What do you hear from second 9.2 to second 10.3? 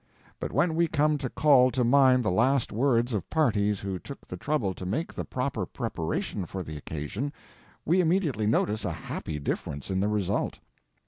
difference in the